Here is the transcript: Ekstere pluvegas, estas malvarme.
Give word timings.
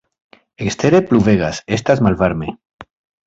Ekstere 0.63 1.01
pluvegas, 1.09 1.59
estas 1.77 2.03
malvarme. 2.07 2.49